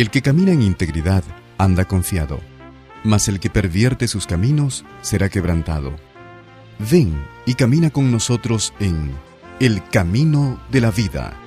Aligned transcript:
El 0.00 0.08
que 0.08 0.22
camina 0.22 0.52
en 0.52 0.62
integridad 0.62 1.22
anda 1.58 1.84
confiado, 1.84 2.40
mas 3.04 3.28
el 3.28 3.38
que 3.38 3.50
pervierte 3.50 4.08
sus 4.08 4.26
caminos 4.26 4.86
será 5.02 5.28
quebrantado. 5.28 5.94
Ven 6.90 7.22
y 7.44 7.52
camina 7.52 7.90
con 7.90 8.10
nosotros 8.10 8.72
en 8.80 9.10
El 9.60 9.86
Camino 9.90 10.58
de 10.72 10.80
la 10.80 10.90
Vida. 10.90 11.38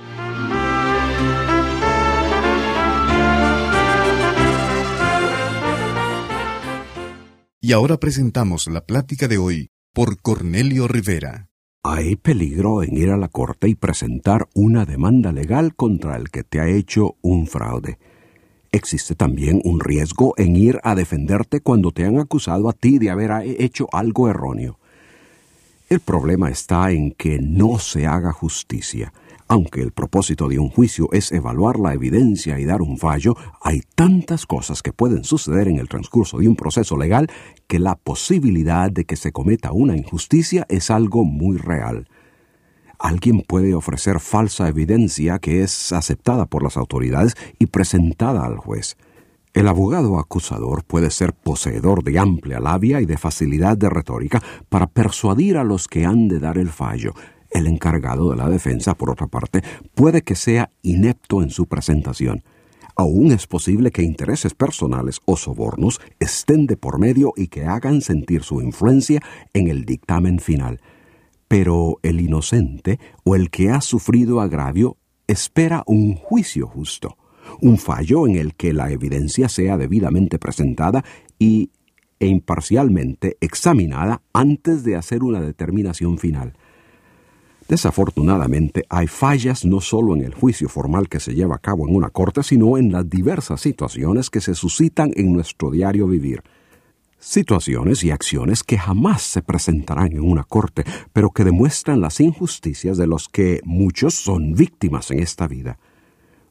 Y 7.60 7.72
ahora 7.72 7.96
presentamos 7.96 8.68
la 8.68 8.82
plática 8.86 9.26
de 9.26 9.38
hoy 9.38 9.70
por 9.92 10.22
Cornelio 10.22 10.86
Rivera. 10.86 11.48
Hay 11.82 12.14
peligro 12.14 12.84
en 12.84 12.96
ir 12.96 13.10
a 13.10 13.16
la 13.16 13.26
corte 13.26 13.68
y 13.68 13.74
presentar 13.74 14.48
una 14.54 14.84
demanda 14.84 15.32
legal 15.32 15.74
contra 15.74 16.14
el 16.14 16.30
que 16.30 16.44
te 16.44 16.60
ha 16.60 16.68
hecho 16.68 17.16
un 17.20 17.48
fraude. 17.48 17.98
Existe 18.74 19.14
también 19.14 19.60
un 19.62 19.78
riesgo 19.78 20.34
en 20.36 20.56
ir 20.56 20.80
a 20.82 20.96
defenderte 20.96 21.60
cuando 21.60 21.92
te 21.92 22.06
han 22.06 22.18
acusado 22.18 22.68
a 22.68 22.72
ti 22.72 22.98
de 22.98 23.08
haber 23.08 23.30
hecho 23.60 23.86
algo 23.92 24.28
erróneo. 24.28 24.80
El 25.88 26.00
problema 26.00 26.50
está 26.50 26.90
en 26.90 27.12
que 27.12 27.38
no 27.38 27.78
se 27.78 28.08
haga 28.08 28.32
justicia. 28.32 29.12
Aunque 29.46 29.80
el 29.80 29.92
propósito 29.92 30.48
de 30.48 30.58
un 30.58 30.70
juicio 30.70 31.08
es 31.12 31.30
evaluar 31.30 31.78
la 31.78 31.94
evidencia 31.94 32.58
y 32.58 32.64
dar 32.64 32.82
un 32.82 32.98
fallo, 32.98 33.36
hay 33.62 33.80
tantas 33.94 34.44
cosas 34.44 34.82
que 34.82 34.92
pueden 34.92 35.22
suceder 35.22 35.68
en 35.68 35.78
el 35.78 35.88
transcurso 35.88 36.38
de 36.38 36.48
un 36.48 36.56
proceso 36.56 36.96
legal 36.96 37.30
que 37.68 37.78
la 37.78 37.94
posibilidad 37.94 38.90
de 38.90 39.04
que 39.04 39.14
se 39.14 39.30
cometa 39.30 39.70
una 39.70 39.96
injusticia 39.96 40.66
es 40.68 40.90
algo 40.90 41.22
muy 41.22 41.58
real. 41.58 42.08
Alguien 43.04 43.42
puede 43.46 43.74
ofrecer 43.74 44.18
falsa 44.18 44.66
evidencia 44.66 45.38
que 45.38 45.62
es 45.62 45.92
aceptada 45.92 46.46
por 46.46 46.62
las 46.62 46.78
autoridades 46.78 47.34
y 47.58 47.66
presentada 47.66 48.46
al 48.46 48.56
juez. 48.56 48.96
El 49.52 49.68
abogado 49.68 50.18
acusador 50.18 50.84
puede 50.84 51.10
ser 51.10 51.34
poseedor 51.34 52.02
de 52.02 52.18
amplia 52.18 52.60
labia 52.60 53.02
y 53.02 53.04
de 53.04 53.18
facilidad 53.18 53.76
de 53.76 53.90
retórica 53.90 54.42
para 54.70 54.86
persuadir 54.86 55.58
a 55.58 55.64
los 55.64 55.86
que 55.86 56.06
han 56.06 56.28
de 56.28 56.38
dar 56.38 56.56
el 56.56 56.70
fallo, 56.70 57.12
el 57.50 57.66
encargado 57.66 58.30
de 58.30 58.36
la 58.36 58.48
defensa, 58.48 58.94
por 58.94 59.10
otra 59.10 59.26
parte, 59.26 59.62
puede 59.94 60.22
que 60.22 60.34
sea 60.34 60.70
inepto 60.80 61.42
en 61.42 61.50
su 61.50 61.66
presentación. 61.66 62.42
Aún 62.96 63.32
es 63.32 63.46
posible 63.46 63.90
que 63.90 64.02
intereses 64.02 64.54
personales 64.54 65.20
o 65.26 65.36
sobornos 65.36 66.00
estén 66.20 66.64
de 66.64 66.78
por 66.78 66.98
medio 66.98 67.34
y 67.36 67.48
que 67.48 67.66
hagan 67.66 68.00
sentir 68.00 68.44
su 68.44 68.62
influencia 68.62 69.20
en 69.52 69.68
el 69.68 69.84
dictamen 69.84 70.38
final. 70.38 70.80
Pero 71.48 71.98
el 72.02 72.20
inocente 72.20 72.98
o 73.24 73.34
el 73.34 73.50
que 73.50 73.70
ha 73.70 73.80
sufrido 73.80 74.40
agravio 74.40 74.96
espera 75.26 75.82
un 75.86 76.14
juicio 76.14 76.66
justo, 76.66 77.16
un 77.60 77.78
fallo 77.78 78.26
en 78.26 78.36
el 78.36 78.54
que 78.54 78.72
la 78.72 78.90
evidencia 78.90 79.48
sea 79.48 79.76
debidamente 79.76 80.38
presentada 80.38 81.04
y 81.38 81.70
e 82.20 82.26
imparcialmente 82.26 83.36
examinada 83.40 84.22
antes 84.32 84.84
de 84.84 84.96
hacer 84.96 85.22
una 85.22 85.40
determinación 85.40 86.18
final. 86.18 86.54
Desafortunadamente, 87.68 88.84
hay 88.88 89.06
fallas 89.06 89.64
no 89.64 89.80
solo 89.80 90.14
en 90.14 90.22
el 90.22 90.34
juicio 90.34 90.68
formal 90.68 91.08
que 91.08 91.20
se 91.20 91.34
lleva 91.34 91.56
a 91.56 91.60
cabo 91.60 91.88
en 91.88 91.96
una 91.96 92.10
corte, 92.10 92.42
sino 92.42 92.76
en 92.76 92.92
las 92.92 93.08
diversas 93.08 93.60
situaciones 93.60 94.30
que 94.30 94.40
se 94.40 94.54
suscitan 94.54 95.12
en 95.16 95.32
nuestro 95.32 95.70
diario 95.70 96.06
vivir. 96.06 96.42
Situaciones 97.26 98.04
y 98.04 98.10
acciones 98.10 98.62
que 98.62 98.76
jamás 98.76 99.22
se 99.22 99.40
presentarán 99.40 100.12
en 100.12 100.20
una 100.20 100.44
corte, 100.44 100.84
pero 101.14 101.30
que 101.30 101.42
demuestran 101.42 102.02
las 102.02 102.20
injusticias 102.20 102.98
de 102.98 103.06
los 103.06 103.30
que 103.30 103.62
muchos 103.64 104.12
son 104.12 104.52
víctimas 104.52 105.10
en 105.10 105.20
esta 105.20 105.48
vida. 105.48 105.78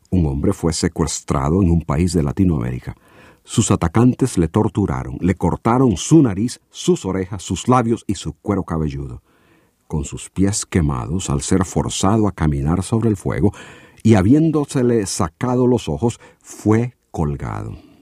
Un 0.09 0.25
hombre 0.25 0.51
fue 0.51 0.73
secuestrado 0.73 1.61
en 1.61 1.69
un 1.69 1.83
país 1.83 2.11
de 2.13 2.23
Latinoamérica. 2.23 2.95
Sus 3.43 3.69
atacantes 3.69 4.39
le 4.39 4.47
torturaron, 4.47 5.17
le 5.21 5.35
cortaron 5.35 5.95
su 5.95 6.23
nariz, 6.23 6.59
sus 6.71 7.05
orejas, 7.05 7.43
sus 7.43 7.67
labios 7.67 8.03
y 8.07 8.15
su 8.15 8.33
cuero 8.33 8.63
cabelludo 8.63 9.21
con 9.85 10.05
sus 10.05 10.31
pies 10.31 10.65
quemados 10.65 11.29
al 11.29 11.41
ser 11.41 11.65
forzado 11.65 12.27
a 12.27 12.31
caminar 12.31 12.81
sobre 12.81 13.09
el 13.09 13.15
fuego, 13.15 13.53
y 14.01 14.15
habiéndosele 14.15 15.05
sacado 15.05 15.67
los 15.67 15.87
ojos, 15.87 16.19
fue 16.39 16.97
colgado. 17.11 17.92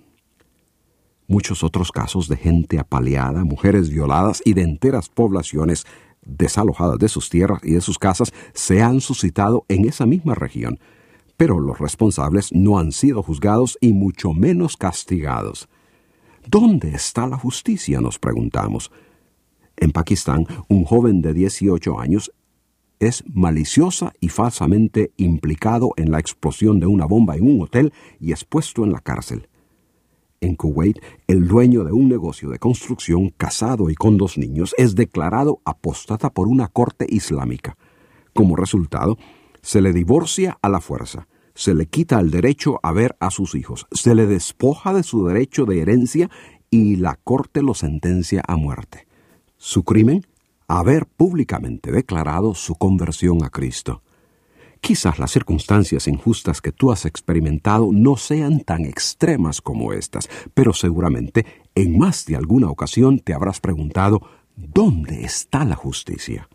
Muchos 1.32 1.64
otros 1.64 1.94
casos 1.94 2.28
de 2.28 2.36
gente 2.36 2.78
apaleada, 2.78 3.46
mujeres 3.46 3.90
violadas 3.90 4.42
y 4.44 4.54
de 4.54 4.64
enteras 4.64 5.08
poblaciones 5.08 5.86
desalojadas 6.26 7.00
de 7.00 7.08
sus 7.08 7.30
tierras 7.30 7.62
y 7.64 7.72
de 7.72 7.80
sus 7.80 7.98
casas 7.98 8.34
se 8.54 8.82
han 8.82 9.00
suscitado 9.00 9.64
en 9.70 9.88
esa 9.88 10.06
misma 10.06 10.36
región, 10.36 10.78
pero 11.38 11.62
los 11.62 11.80
responsables 11.80 12.52
no 12.52 12.80
han 12.80 12.92
sido 12.92 13.24
juzgados 13.24 13.78
y 13.80 13.94
mucho 13.94 14.34
menos 14.34 14.76
castigados. 14.76 15.70
¿Dónde 16.46 16.90
está 16.90 17.28
la 17.28 17.38
justicia? 17.38 18.02
nos 18.02 18.20
preguntamos. 18.20 18.92
En 19.78 19.92
Pakistán, 19.92 20.46
un 20.68 20.84
joven 20.84 21.22
de 21.22 21.34
18 21.34 21.98
años 21.98 22.34
es 23.00 23.24
maliciosa 23.34 24.12
y 24.20 24.28
falsamente 24.28 25.14
implicado 25.16 25.94
en 25.96 26.12
la 26.12 26.20
explosión 26.20 26.82
de 26.82 26.88
una 26.88 27.06
bomba 27.06 27.38
en 27.38 27.50
un 27.50 27.62
hotel 27.62 27.94
y 28.20 28.32
expuesto 28.34 28.84
en 28.84 28.92
la 28.92 29.00
cárcel. 29.00 29.48
En 30.42 30.56
Kuwait, 30.56 31.00
el 31.28 31.48
dueño 31.48 31.84
de 31.84 31.92
un 31.92 32.10
negocio 32.10 32.50
de 32.50 32.58
construcción, 32.58 33.30
casado 33.30 33.92
y 33.92 33.96
con 33.96 34.18
dos 34.18 34.40
niños, 34.40 34.74
es 34.80 34.96
declarado 34.96 35.62
apóstata 35.66 36.32
por 36.32 36.48
una 36.48 36.68
corte 36.68 37.06
islámica. 37.08 37.78
Como 38.34 38.56
resultado, 38.56 39.20
se 39.62 39.82
le 39.82 39.94
divorcia 39.94 40.58
a 40.64 40.70
la 40.70 40.82
fuerza, 40.82 41.28
se 41.54 41.76
le 41.76 41.86
quita 41.86 42.20
el 42.20 42.32
derecho 42.32 42.80
a 42.82 42.92
ver 42.92 43.16
a 43.20 43.30
sus 43.30 43.54
hijos, 43.54 43.86
se 43.92 44.16
le 44.16 44.26
despoja 44.26 44.96
de 44.96 45.04
su 45.04 45.28
derecho 45.28 45.66
de 45.66 45.80
herencia 45.80 46.32
y 46.72 46.96
la 46.96 47.20
corte 47.24 47.62
lo 47.62 47.76
sentencia 47.76 48.42
a 48.48 48.56
muerte. 48.56 49.06
Su 49.58 49.84
crimen, 49.84 50.26
haber 50.68 51.06
públicamente 51.06 51.92
declarado 51.92 52.56
su 52.56 52.74
conversión 52.74 53.44
a 53.44 53.52
Cristo. 53.52 54.02
Quizás 54.82 55.20
las 55.20 55.32
circunstancias 55.32 56.08
injustas 56.08 56.60
que 56.60 56.72
tú 56.72 56.92
has 56.92 57.06
experimentado 57.06 57.90
no 57.94 58.18
sean 58.18 58.62
tan 58.62 58.86
extremas 58.86 59.62
como 59.62 59.94
estas, 59.94 60.28
pero 60.56 60.74
seguramente 60.74 61.46
en 61.76 62.00
más 62.00 62.26
de 62.26 62.36
alguna 62.36 62.70
ocasión 62.70 63.20
te 63.20 63.36
habrás 63.36 63.60
preguntado 63.60 64.22
¿dónde 64.56 65.24
está 65.24 65.64
la 65.66 65.76
justicia? 65.76 66.50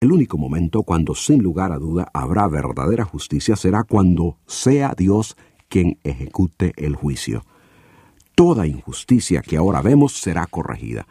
El 0.00 0.12
único 0.12 0.38
momento 0.38 0.84
cuando 0.84 1.16
sin 1.16 1.42
lugar 1.42 1.72
a 1.72 1.78
duda 1.78 2.08
habrá 2.14 2.46
verdadera 2.46 3.04
justicia 3.04 3.56
será 3.56 3.82
cuando 3.82 4.38
sea 4.46 4.94
Dios 4.96 5.36
quien 5.68 5.98
ejecute 6.04 6.72
el 6.76 6.94
juicio. 6.94 7.44
Toda 8.36 8.68
injusticia 8.68 9.42
que 9.42 9.56
ahora 9.56 9.82
vemos 9.82 10.12
será 10.12 10.46
corregida 10.46 11.08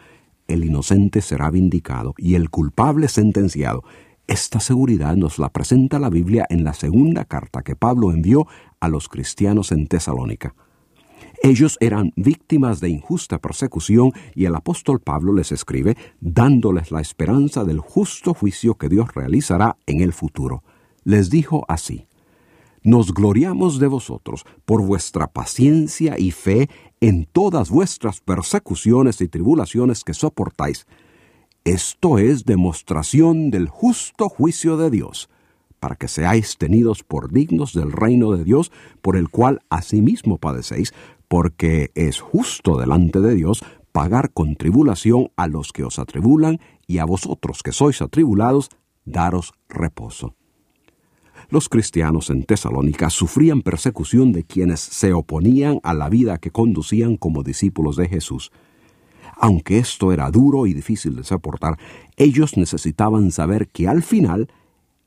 el 0.47 0.63
inocente 0.63 1.21
será 1.21 1.49
vindicado 1.51 2.15
y 2.17 2.35
el 2.35 2.49
culpable 2.49 3.07
sentenciado. 3.07 3.83
Esta 4.27 4.59
seguridad 4.59 5.15
nos 5.15 5.39
la 5.39 5.47
presenta 5.47 5.99
la 5.99 6.09
Biblia 6.09 6.45
en 6.49 6.65
la 6.65 6.73
segunda 6.73 7.23
carta 7.23 7.61
que 7.63 7.77
Pablo 7.77 8.11
envió 8.11 8.45
a 8.81 8.89
los 8.89 9.07
cristianos 9.07 9.71
en 9.71 9.87
Tesalónica. 9.87 10.53
Ellos 11.41 11.77
eran 11.79 12.11
víctimas 12.17 12.81
de 12.81 12.89
injusta 12.89 13.39
persecución 13.39 14.11
y 14.35 14.43
el 14.43 14.55
apóstol 14.55 14.99
Pablo 14.99 15.33
les 15.33 15.53
escribe 15.53 15.95
dándoles 16.19 16.91
la 16.91 16.99
esperanza 16.99 17.63
del 17.63 17.79
justo 17.79 18.33
juicio 18.33 18.75
que 18.75 18.89
Dios 18.89 19.13
realizará 19.15 19.77
en 19.85 20.01
el 20.01 20.11
futuro. 20.11 20.61
Les 21.05 21.29
dijo 21.29 21.63
así, 21.69 22.07
Nos 22.83 23.13
gloriamos 23.13 23.79
de 23.79 23.87
vosotros 23.87 24.45
por 24.65 24.85
vuestra 24.85 25.27
paciencia 25.27 26.19
y 26.19 26.31
fe 26.31 26.69
en 26.99 27.25
todas 27.31 27.69
vuestras 27.69 28.19
persecuciones 28.19 29.21
y 29.21 29.29
tribulaciones 29.29 30.03
que 30.03 30.13
soportáis. 30.13 30.85
Esto 31.67 32.17
es 32.17 32.45
demostración 32.45 33.51
del 33.51 33.67
justo 33.67 34.29
juicio 34.29 34.77
de 34.77 34.89
Dios, 34.89 35.27
para 35.81 35.97
que 35.97 36.07
seáis 36.07 36.57
tenidos 36.57 37.03
por 37.03 37.29
dignos 37.29 37.73
del 37.73 37.91
reino 37.91 38.31
de 38.31 38.45
Dios, 38.45 38.71
por 39.01 39.17
el 39.17 39.27
cual 39.27 39.59
asimismo 39.69 40.37
padecéis, 40.37 40.93
porque 41.27 41.91
es 41.93 42.21
justo 42.21 42.77
delante 42.79 43.19
de 43.19 43.35
Dios 43.35 43.65
pagar 43.91 44.31
con 44.31 44.55
tribulación 44.55 45.29
a 45.35 45.47
los 45.47 45.73
que 45.73 45.83
os 45.83 45.99
atribulan, 45.99 46.61
y 46.87 46.99
a 46.99 47.05
vosotros 47.05 47.63
que 47.63 47.73
sois 47.73 48.01
atribulados, 48.01 48.69
daros 49.03 49.51
reposo 49.67 50.35
los 51.49 51.69
cristianos 51.69 52.29
en 52.29 52.43
Tesalónica 52.43 53.09
sufrían 53.09 53.61
persecución 53.61 54.33
de 54.33 54.43
quienes 54.43 54.79
se 54.81 55.13
oponían 55.13 55.79
a 55.83 55.93
la 55.93 56.09
vida 56.09 56.39
que 56.39 56.51
conducían 56.51 57.15
como 57.15 57.43
discípulos 57.43 57.95
de 57.95 58.09
Jesús. 58.09 58.51
Aunque 59.39 59.77
esto 59.77 60.11
era 60.11 60.29
duro 60.31 60.65
y 60.65 60.73
difícil 60.73 61.15
de 61.15 61.23
soportar, 61.23 61.77
ellos 62.15 62.57
necesitaban 62.57 63.31
saber 63.31 63.67
que 63.67 63.87
al 63.87 64.03
final 64.03 64.49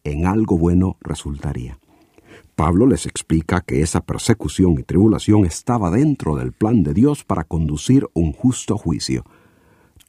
en 0.04 0.26
algo 0.26 0.56
bueno 0.56 0.96
resultaría. 1.00 1.78
Pablo 2.54 2.86
les 2.86 3.06
explica 3.06 3.62
que 3.62 3.80
esa 3.80 4.02
persecución 4.02 4.72
y 4.78 4.82
tribulación 4.82 5.46
estaba 5.46 5.90
dentro 5.90 6.36
del 6.36 6.52
plan 6.52 6.82
de 6.82 6.94
Dios 6.94 7.24
para 7.24 7.44
conducir 7.44 8.06
un 8.12 8.32
justo 8.32 8.76
juicio. 8.76 9.24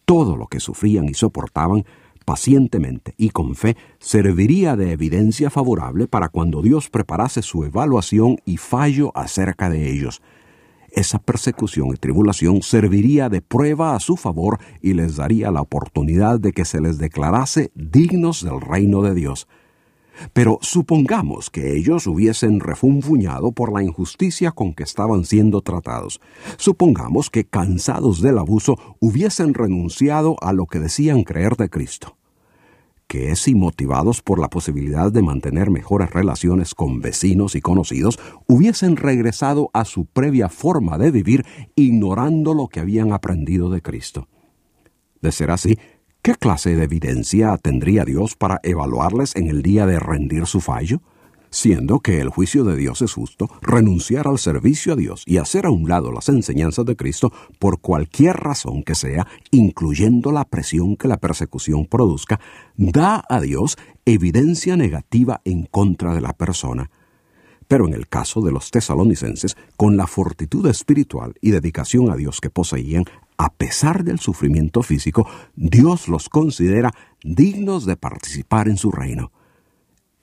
Todo 0.06 0.36
lo 0.36 0.48
que 0.48 0.60
sufrían 0.60 1.08
y 1.08 1.14
soportaban 1.14 1.86
pacientemente 2.26 3.14
y 3.18 3.30
con 3.30 3.56
fe 3.56 3.78
serviría 4.00 4.76
de 4.76 4.92
evidencia 4.92 5.50
favorable 5.50 6.08
para 6.08 6.30
cuando 6.30 6.62
Dios 6.62 6.90
preparase 6.90 7.42
su 7.42 7.64
evaluación 7.64 8.38
y 8.46 8.58
fallo 8.58 9.12
acerca 9.16 9.70
de 9.70 9.92
ellos. 9.92 10.22
Esa 10.92 11.20
persecución 11.20 11.90
y 11.90 11.98
tribulación 11.98 12.62
serviría 12.62 13.30
de 13.30 13.42
prueba 13.42 13.96
a 13.96 14.00
su 14.00 14.18
favor 14.18 14.60
y 14.82 14.94
les 14.94 15.16
daría 15.16 15.52
la 15.52 15.62
oportunidad 15.62 16.40
de 16.40 16.52
que 16.52 16.66
se 16.66 16.82
les 16.82 16.98
declarase 16.98 17.72
dignos 17.76 18.44
del 18.44 18.62
reino 18.62 19.02
de 19.02 19.14
Dios. 19.14 19.48
Pero 20.34 20.60
supongamos 20.62 21.50
que 21.50 21.76
ellos 21.76 22.06
hubiesen 22.06 22.60
refunfuñado 22.60 23.54
por 23.54 23.74
la 23.74 23.82
injusticia 23.82 24.52
con 24.52 24.74
que 24.74 24.84
estaban 24.84 25.26
siendo 25.26 25.62
tratados. 25.62 26.22
Supongamos 26.58 27.30
que, 27.30 27.46
cansados 27.46 28.22
del 28.22 28.38
abuso, 28.38 28.78
hubiesen 29.00 29.54
renunciado 29.54 30.36
a 30.42 30.54
lo 30.54 30.68
que 30.68 30.80
decían 30.80 31.24
creer 31.24 31.56
de 31.56 31.70
Cristo 31.70 32.18
que 33.12 33.34
y 33.46 33.56
motivados 33.56 34.22
por 34.22 34.40
la 34.40 34.48
posibilidad 34.48 35.12
de 35.12 35.22
mantener 35.22 35.70
mejores 35.70 36.12
relaciones 36.12 36.74
con 36.74 37.02
vecinos 37.02 37.56
y 37.56 37.62
conocidos, 37.62 38.18
hubiesen 38.48 38.96
regresado 38.96 39.70
a 39.74 39.84
su 39.84 40.06
previa 40.06 40.48
forma 40.48 40.98
de 40.98 41.12
vivir 41.12 41.46
ignorando 41.76 42.54
lo 42.54 42.70
que 42.70 42.80
habían 42.80 43.12
aprendido 43.12 43.70
de 43.70 43.82
Cristo. 43.82 44.30
De 45.22 45.34
ser 45.34 45.52
así, 45.52 45.78
¿qué 46.22 46.36
clase 46.36 46.78
de 46.78 46.86
evidencia 46.86 47.58
tendría 47.58 48.06
Dios 48.06 48.38
para 48.38 48.62
evaluarles 48.64 49.36
en 49.36 49.48
el 49.48 49.62
día 49.62 49.86
de 49.86 50.00
rendir 50.00 50.46
su 50.46 50.62
fallo? 50.62 51.02
Siendo 51.52 52.00
que 52.00 52.22
el 52.22 52.30
juicio 52.30 52.64
de 52.64 52.78
Dios 52.78 53.02
es 53.02 53.14
justo, 53.14 53.50
renunciar 53.62 54.28
al 54.28 54.40
servicio 54.40 54.94
a 54.94 54.96
Dios 54.96 55.24
y 55.28 55.38
hacer 55.38 55.66
a 55.66 55.70
un 55.70 55.88
lado 55.88 56.12
las 56.12 56.30
enseñanzas 56.30 56.86
de 56.86 56.96
Cristo 56.96 57.32
por 57.60 57.82
cualquier 57.82 58.38
razón 58.38 58.84
que 58.84 58.96
sea, 58.96 59.28
incluyendo 59.52 60.32
la 60.32 60.46
presión 60.46 60.96
que 60.96 61.10
la 61.10 61.18
persecución 61.18 61.86
produzca, 61.86 62.40
da 62.78 63.24
a 63.30 63.42
Dios 63.42 63.78
evidencia 64.06 64.78
negativa 64.78 65.42
en 65.44 65.66
contra 65.66 66.16
de 66.16 66.22
la 66.22 66.34
persona. 66.34 66.90
Pero 67.68 67.86
en 67.86 67.94
el 67.94 68.08
caso 68.08 68.42
de 68.42 68.52
los 68.52 68.72
tesalonicenses, 68.72 69.56
con 69.78 69.98
la 69.98 70.08
fortitud 70.08 70.66
espiritual 70.68 71.36
y 71.42 71.52
dedicación 71.52 72.10
a 72.10 72.16
Dios 72.16 72.40
que 72.42 72.50
poseían, 72.50 73.06
a 73.38 73.54
pesar 73.54 74.04
del 74.04 74.20
sufrimiento 74.20 74.84
físico, 74.84 75.28
Dios 75.56 76.08
los 76.08 76.30
considera 76.30 76.94
dignos 77.24 77.86
de 77.86 77.98
participar 77.98 78.68
en 78.68 78.78
su 78.78 78.92
reino 78.92 79.32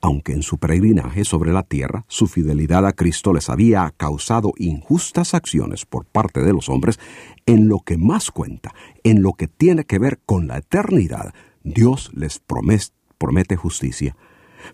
aunque 0.01 0.33
en 0.33 0.43
su 0.43 0.59
peregrinaje 0.59 1.25
sobre 1.25 1.53
la 1.53 1.63
tierra 1.63 2.05
su 2.09 2.27
fidelidad 2.27 2.87
a 2.87 2.93
Cristo 2.93 3.33
les 3.33 3.49
había 3.49 3.93
causado 3.97 4.53
injustas 4.57 5.35
acciones 5.35 5.87
por 5.87 6.05
parte 6.05 6.43
de 6.43 6.53
los 6.53 6.69
hombres, 6.69 6.99
en 7.47 7.69
lo 7.69 7.81
que 7.81 7.97
más 7.97 8.31
cuenta, 8.31 8.75
en 9.05 9.23
lo 9.23 9.33
que 9.33 9.49
tiene 9.49 9.85
que 9.85 9.99
ver 9.99 10.21
con 10.25 10.47
la 10.47 10.59
eternidad, 10.59 11.35
Dios 11.65 12.11
les 12.15 12.41
promete 13.19 13.57
justicia. 13.57 14.17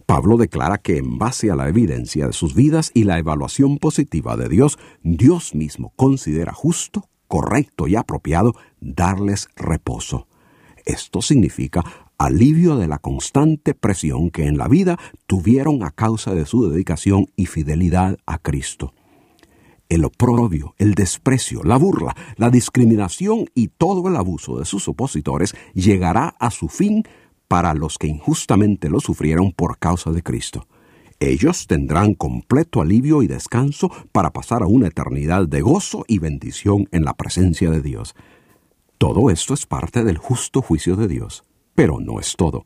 Pablo 0.07 0.37
declara 0.37 0.79
que 0.79 0.97
en 0.97 1.19
base 1.19 1.51
a 1.51 1.57
la 1.57 1.69
evidencia 1.69 2.27
de 2.27 2.33
sus 2.33 2.55
vidas 2.55 2.91
y 2.95 3.05
la 3.05 3.19
evaluación 3.19 3.79
positiva 3.79 4.37
de 4.37 4.49
Dios, 4.49 4.79
Dios 5.03 5.55
mismo 5.55 5.93
considera 5.97 6.53
justo, 6.53 7.09
correcto 7.29 7.87
y 7.87 7.97
apropiado 7.97 8.55
darles 8.81 9.49
reposo. 9.57 10.27
Esto 10.85 11.23
significa 11.23 11.83
alivio 12.19 12.77
de 12.77 12.89
la 12.89 12.99
constante 12.99 13.75
presión 13.75 14.31
que 14.31 14.47
en 14.47 14.59
la 14.59 14.69
vida 14.69 14.99
tuvieron 15.27 15.83
a 15.83 15.91
causa 15.91 16.35
de 16.35 16.47
su 16.47 16.69
dedicación 16.69 17.27
y 17.37 17.47
fidelidad 17.47 18.19
a 18.27 18.39
Cristo. 18.39 18.93
El 19.89 20.05
oprobio, 20.05 20.75
el 20.79 20.95
desprecio, 20.95 21.63
la 21.63 21.77
burla, 21.77 22.17
la 22.37 22.51
discriminación 22.51 23.51
y 23.55 23.69
todo 23.69 24.09
el 24.09 24.17
abuso 24.17 24.59
de 24.59 24.65
sus 24.65 24.89
opositores 24.89 25.55
llegará 25.75 26.35
a 26.39 26.51
su 26.51 26.69
fin 26.69 27.05
para 27.49 27.75
los 27.75 27.99
que 27.99 28.07
injustamente 28.07 28.89
lo 28.89 29.01
sufrieron 29.01 29.53
por 29.53 29.79
causa 29.79 30.11
de 30.11 30.23
Cristo. 30.23 30.67
Ellos 31.21 31.67
tendrán 31.67 32.15
completo 32.15 32.81
alivio 32.81 33.23
y 33.23 33.27
descanso 33.27 33.91
para 34.11 34.33
pasar 34.33 34.63
a 34.63 34.67
una 34.67 34.89
eternidad 34.89 35.47
de 35.47 35.61
gozo 35.61 36.05
y 36.09 36.19
bendición 36.19 36.89
en 36.91 37.05
la 37.05 37.15
presencia 37.15 37.71
de 37.71 37.83
Dios. 37.83 38.15
Todo 38.99 39.31
esto 39.31 39.55
es 39.55 39.67
parte 39.67 40.03
del 40.03 40.19
justo 40.19 40.61
juicio 40.63 40.97
de 40.97 41.09
Dios. 41.09 41.45
Pero 41.75 42.01
no 42.01 42.21
es 42.21 42.37
todo. 42.37 42.65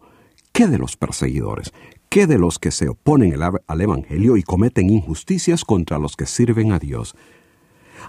¿Qué 0.52 0.66
de 0.66 0.78
los 0.78 0.96
perseguidores? 0.96 1.72
¿Qué 2.08 2.26
de 2.26 2.38
los 2.38 2.58
que 2.58 2.70
se 2.70 2.88
oponen 2.88 3.34
al 3.66 3.80
Evangelio 3.80 4.36
y 4.36 4.42
cometen 4.42 4.90
injusticias 4.90 5.64
contra 5.64 5.98
los 5.98 6.16
que 6.16 6.26
sirven 6.26 6.72
a 6.72 6.78
Dios? 6.78 7.14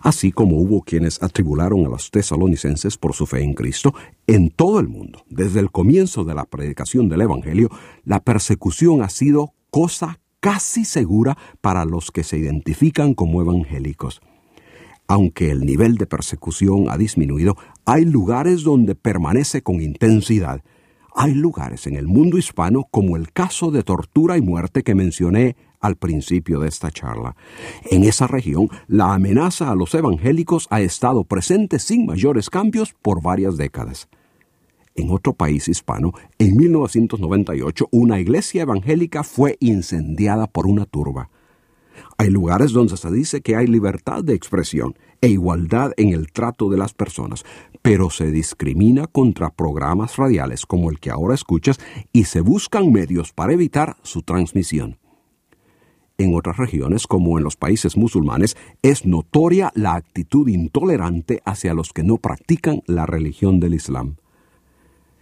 Así 0.02 0.32
como 0.32 0.58
hubo 0.58 0.82
quienes 0.82 1.22
atribularon 1.22 1.86
a 1.86 1.90
los 1.90 2.12
tesalonicenses 2.12 2.98
por 2.98 3.14
su 3.14 3.26
fe 3.26 3.42
en 3.42 3.54
Cristo, 3.54 3.94
en 4.28 4.50
todo 4.50 4.80
el 4.80 4.88
mundo, 4.88 5.24
desde 5.30 5.60
el 5.60 5.72
comienzo 5.72 6.24
de 6.24 6.36
la 6.36 6.46
predicación 6.46 7.10
del 7.10 7.22
Evangelio, 7.22 7.70
la 8.06 8.20
persecución 8.22 9.02
ha 9.02 9.10
sido 9.10 9.54
cosa 9.70 10.20
casi 10.40 10.86
segura 10.86 11.38
para 11.62 11.86
los 11.86 12.12
que 12.12 12.24
se 12.24 12.38
identifican 12.38 13.14
como 13.14 13.42
evangélicos. 13.42 14.22
Aunque 15.08 15.50
el 15.50 15.66
nivel 15.66 15.96
de 15.96 16.06
persecución 16.06 16.86
ha 16.90 16.98
disminuido, 16.98 17.58
hay 17.84 18.06
lugares 18.06 18.64
donde 18.64 18.96
permanece 18.96 19.64
con 19.64 19.82
intensidad, 19.82 20.64
hay 21.16 21.34
lugares 21.34 21.88
en 21.88 21.96
el 21.96 22.08
mundo 22.08 22.38
hispano 22.38 22.88
como 22.90 23.18
el 23.18 23.32
caso 23.32 23.72
de 23.72 23.84
tortura 23.84 24.38
y 24.38 24.42
muerte 24.42 24.84
que 24.84 24.96
mencioné 24.96 25.56
al 25.80 25.96
principio 25.96 26.60
de 26.60 26.68
esta 26.68 26.92
charla. 26.92 27.36
En 27.90 28.04
esa 28.04 28.28
región, 28.28 28.70
la 28.88 29.14
amenaza 29.14 29.72
a 29.72 29.76
los 29.76 29.94
evangélicos 29.94 30.68
ha 30.70 30.82
estado 30.82 31.24
presente 31.24 31.80
sin 31.80 32.06
mayores 32.06 32.50
cambios 32.50 32.94
por 33.02 33.22
varias 33.22 33.58
décadas. 33.58 34.10
En 34.96 35.12
otro 35.12 35.34
país 35.34 35.68
hispano, 35.68 36.12
en 36.38 36.58
1998, 36.58 37.88
una 37.92 38.20
iglesia 38.20 38.64
evangélica 38.64 39.24
fue 39.24 39.56
incendiada 39.62 40.48
por 40.48 40.68
una 40.68 40.86
turba. 40.86 41.30
Hay 42.18 42.30
lugares 42.30 42.72
donde 42.72 42.98
se 42.98 43.12
dice 43.12 43.42
que 43.42 43.56
hay 43.56 43.68
libertad 43.68 44.24
de 44.24 44.34
expresión 44.34 44.96
e 45.22 45.28
igualdad 45.28 45.92
en 45.98 46.14
el 46.14 46.32
trato 46.32 46.70
de 46.70 46.78
las 46.78 46.94
personas, 46.94 47.44
pero 47.82 48.10
se 48.10 48.32
discrimina 48.32 49.08
contra 49.08 49.50
programas 49.50 50.18
radiales 50.18 50.66
como 50.66 50.90
el 50.90 51.00
que 51.00 51.12
ahora 51.12 51.36
escuchas 51.36 51.80
y 52.12 52.26
se 52.26 52.42
buscan 52.42 52.92
medios 52.92 53.34
para 53.34 53.54
evitar 53.54 53.98
su 54.04 54.22
transmisión. 54.22 54.98
En 56.18 56.36
otras 56.36 56.58
regiones, 56.58 57.08
como 57.08 57.38
en 57.38 57.46
los 57.46 57.56
países 57.56 57.96
musulmanes, 57.96 58.58
es 58.82 59.06
notoria 59.06 59.72
la 59.74 59.96
actitud 59.96 60.50
intolerante 60.50 61.42
hacia 61.46 61.74
los 61.74 61.94
que 61.94 62.04
no 62.04 62.18
practican 62.18 62.84
la 62.88 63.06
religión 63.06 63.62
del 63.62 63.74
Islam. 63.74 64.18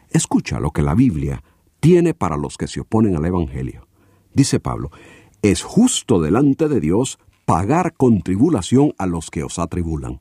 Escucha 0.09 0.59
lo 0.59 0.71
que 0.71 0.81
la 0.81 0.95
Biblia 0.95 1.43
tiene 1.79 2.15
para 2.15 2.35
los 2.35 2.57
que 2.57 2.67
se 2.67 2.79
oponen 2.79 3.15
al 3.15 3.25
Evangelio. 3.25 3.87
Dice 4.33 4.59
Pablo, 4.59 4.89
es 5.43 5.61
justo 5.61 6.19
delante 6.19 6.67
de 6.67 6.79
Dios 6.79 7.19
pagar 7.47 7.93
con 7.93 8.23
tribulación 8.23 8.93
a 8.97 9.05
los 9.05 9.31
que 9.31 9.41
os 9.41 9.57
atribulan. 9.57 10.19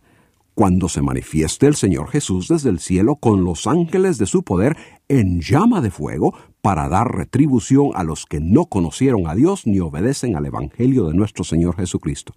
Cuando 0.55 0.89
se 0.89 1.03
manifieste 1.03 1.67
el 1.67 1.75
Señor 1.75 2.09
Jesús 2.09 2.47
desde 2.47 2.71
el 2.71 2.79
cielo 2.79 3.17
con 3.17 3.43
los 3.43 3.67
ángeles 3.67 4.19
de 4.19 4.27
su 4.27 4.45
poder 4.45 4.77
en 5.09 5.41
llama 5.41 5.81
de 5.81 5.91
fuego 5.91 6.35
para 6.63 6.89
dar 6.89 7.17
retribución 7.17 7.91
a 7.95 8.05
los 8.05 8.27
que 8.27 8.39
no 8.39 8.67
conocieron 8.67 9.27
a 9.27 9.35
Dios 9.35 9.67
ni 9.67 9.81
obedecen 9.81 10.37
al 10.37 10.47
Evangelio 10.47 11.07
de 11.07 11.15
nuestro 11.15 11.43
Señor 11.43 11.75
Jesucristo. 11.75 12.33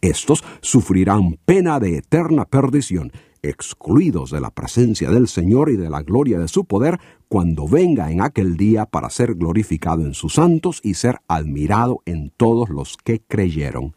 Estos 0.00 0.44
sufrirán 0.60 1.36
pena 1.44 1.80
de 1.80 1.96
eterna 1.96 2.44
perdición, 2.44 3.10
excluidos 3.42 4.30
de 4.30 4.40
la 4.40 4.50
presencia 4.50 5.10
del 5.10 5.26
Señor 5.26 5.70
y 5.70 5.76
de 5.76 5.90
la 5.90 6.02
gloria 6.02 6.38
de 6.38 6.46
su 6.46 6.66
poder, 6.66 7.00
cuando 7.28 7.66
venga 7.66 8.12
en 8.12 8.22
aquel 8.22 8.56
día 8.56 8.86
para 8.86 9.10
ser 9.10 9.34
glorificado 9.34 10.02
en 10.02 10.14
sus 10.14 10.34
santos 10.34 10.78
y 10.84 10.94
ser 10.94 11.18
admirado 11.26 12.00
en 12.06 12.30
todos 12.30 12.70
los 12.70 12.96
que 12.96 13.20
creyeron. 13.20 13.92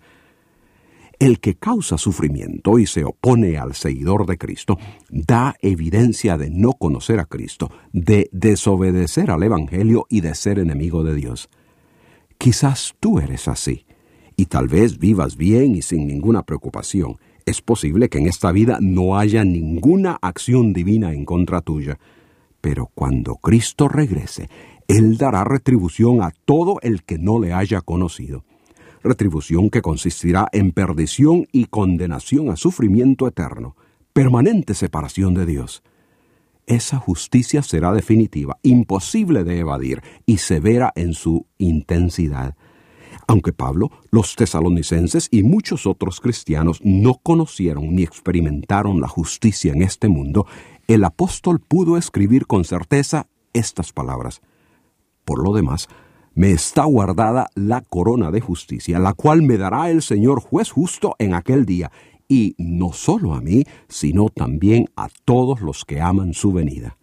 El 1.20 1.40
que 1.40 1.56
causa 1.56 1.98
sufrimiento 1.98 2.78
y 2.78 2.86
se 2.86 3.04
opone 3.04 3.58
al 3.58 3.74
seguidor 3.74 4.28
de 4.28 4.38
Cristo 4.38 4.78
da 5.10 5.56
evidencia 5.62 6.38
de 6.38 6.52
no 6.52 6.74
conocer 6.74 7.20
a 7.20 7.26
Cristo, 7.26 7.72
de 7.92 8.30
desobedecer 8.32 9.32
al 9.32 9.42
Evangelio 9.42 10.06
y 10.10 10.22
de 10.22 10.36
ser 10.36 10.60
enemigo 10.60 11.04
de 11.04 11.16
Dios. 11.16 11.50
Quizás 12.38 12.94
tú 13.00 13.18
eres 13.18 13.48
así, 13.48 13.88
y 14.36 14.46
tal 14.46 14.68
vez 14.68 15.00
vivas 15.00 15.38
bien 15.38 15.76
y 15.76 15.82
sin 15.82 16.06
ninguna 16.06 16.44
preocupación, 16.44 17.18
es 17.48 17.62
posible 17.64 18.10
que 18.10 18.20
en 18.20 18.28
esta 18.28 18.52
vida 18.52 18.78
no 18.80 19.18
haya 19.18 19.44
ninguna 19.44 20.20
acción 20.22 20.72
divina 20.72 21.14
en 21.14 21.26
contra 21.26 21.62
tuya, 21.62 21.98
pero 22.62 22.92
cuando 22.94 23.38
Cristo 23.38 23.88
regrese, 23.88 24.50
Él 24.88 25.18
dará 25.18 25.44
retribución 25.44 26.22
a 26.22 26.32
todo 26.46 26.78
el 26.84 27.04
que 27.04 27.18
no 27.18 27.40
le 27.40 27.54
haya 27.54 27.82
conocido. 27.82 28.44
Retribución 29.04 29.70
que 29.70 29.82
consistirá 29.82 30.48
en 30.52 30.72
perdición 30.72 31.48
y 31.52 31.66
condenación 31.66 32.50
a 32.50 32.56
sufrimiento 32.56 33.28
eterno, 33.28 33.76
permanente 34.14 34.74
separación 34.74 35.34
de 35.34 35.46
Dios. 35.46 35.84
Esa 36.66 36.98
justicia 36.98 37.64
será 37.64 37.94
definitiva, 37.94 38.58
imposible 38.62 39.44
de 39.44 39.60
evadir 39.60 40.02
y 40.26 40.38
severa 40.38 40.92
en 40.96 41.14
su 41.14 41.46
intensidad. 41.58 42.56
Aunque 43.28 43.54
Pablo, 43.54 43.92
los 44.10 44.36
tesalonicenses 44.36 45.28
y 45.32 45.44
muchos 45.44 45.86
otros 45.86 46.22
cristianos 46.22 46.80
no 46.84 47.16
conocieron 47.16 47.94
ni 47.94 48.04
experimentaron 48.04 49.02
la 49.02 49.08
justicia 49.08 49.74
en 49.74 49.82
este 49.82 50.08
mundo, 50.08 50.48
el 50.88 51.04
apóstol 51.04 51.60
pudo 51.60 51.98
escribir 51.98 52.48
con 52.48 52.64
certeza 52.64 53.28
estas 53.54 53.92
palabras. 53.92 54.42
Por 55.26 55.44
lo 55.44 55.54
demás, 55.54 55.90
me 56.38 56.52
está 56.52 56.86
guardada 56.86 57.50
la 57.56 57.82
corona 57.82 58.30
de 58.30 58.42
justicia, 58.42 59.00
la 59.00 59.14
cual 59.14 59.42
me 59.42 59.58
dará 59.58 59.90
el 59.90 60.04
Señor 60.04 60.40
juez 60.40 60.70
justo 60.70 61.16
en 61.18 61.34
aquel 61.34 61.66
día, 61.66 61.92
y 62.30 62.54
no 62.60 62.94
solo 62.94 63.34
a 63.34 63.42
mí, 63.42 63.64
sino 63.90 64.30
también 64.30 64.86
a 64.96 65.10
todos 65.26 65.62
los 65.62 65.84
que 65.84 66.00
aman 66.00 66.36
su 66.36 66.54
venida. 66.54 66.98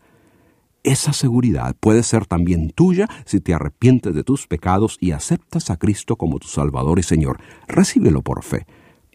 Esa 0.85 1.13
seguridad 1.13 1.75
puede 1.81 2.05
ser 2.05 2.27
también 2.27 2.71
tuya 2.71 3.09
si 3.25 3.41
te 3.41 3.53
arrepientes 3.53 4.15
de 4.15 4.23
tus 4.23 4.47
pecados 4.47 4.99
y 5.01 5.11
aceptas 5.11 5.69
a 5.69 5.79
Cristo 5.79 6.15
como 6.15 6.39
tu 6.39 6.47
Salvador 6.47 7.01
y 7.01 7.03
Señor. 7.03 7.41
Recíbelo 7.67 8.23
por 8.23 8.45
fe. 8.45 8.67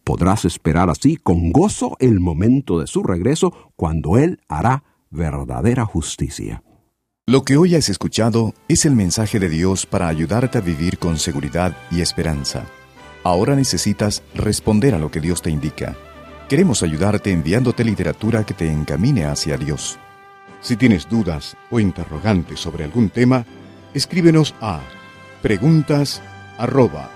Podrás 0.04 0.44
esperar 0.44 0.90
así 0.90 1.16
con 1.16 1.54
gozo 1.54 1.96
el 2.00 2.20
momento 2.20 2.78
de 2.82 2.88
su 2.88 3.04
regreso 3.04 3.54
cuando 3.78 4.18
Él 4.18 4.42
hará 4.50 4.84
verdadera 5.12 5.86
justicia. 5.86 6.62
Lo 7.30 7.44
que 7.44 7.58
hoy 7.58 7.76
has 7.76 7.90
escuchado 7.90 8.56
es 8.68 8.86
el 8.86 8.96
mensaje 8.96 9.40
de 9.40 9.50
Dios 9.50 9.86
para 9.86 10.08
ayudarte 10.08 10.58
a 10.58 10.62
vivir 10.62 10.98
con 10.98 11.20
seguridad 11.20 11.78
y 11.92 12.02
esperanza. 12.02 12.66
Ahora 13.24 13.56
necesitas 13.56 14.24
responder 14.34 14.96
a 14.96 14.98
lo 14.98 15.12
que 15.12 15.20
Dios 15.20 15.44
te 15.44 15.52
indica. 15.52 15.96
Queremos 16.50 16.82
ayudarte 16.82 17.32
enviándote 17.32 17.84
literatura 17.84 18.44
que 18.48 18.56
te 18.56 18.72
encamine 18.72 19.26
hacia 19.26 19.58
Dios. 19.58 20.00
Si 20.60 20.76
tienes 20.76 21.08
dudas 21.08 21.56
o 21.70 21.80
interrogantes 21.80 22.60
sobre 22.60 22.84
algún 22.84 23.12
tema, 23.12 23.46
escríbenos 23.94 24.56
a 24.60 24.82
preguntas 25.44 26.24
arroba 26.58 27.12